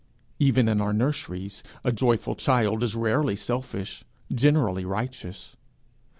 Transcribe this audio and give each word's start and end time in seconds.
Even 0.39 0.67
in 0.67 0.81
our 0.81 0.93
nurseries, 0.93 1.61
a 1.83 1.91
joyful 1.91 2.33
child 2.33 2.81
is 2.81 2.95
rarely 2.95 3.35
selfish, 3.35 4.03
generally 4.33 4.83
righteous. 4.83 5.55